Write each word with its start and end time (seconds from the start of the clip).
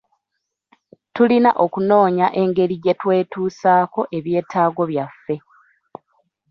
Tulina 1.15 1.49
okunoonya 1.63 2.27
engeri 2.41 2.75
gye 2.83 2.93
twetuusaako 3.01 4.01
ebyetaago 4.17 4.83
byaffe. 4.91 5.35